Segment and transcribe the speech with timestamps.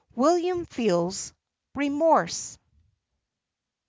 [0.15, 1.31] William feels
[1.75, 2.57] Remorse.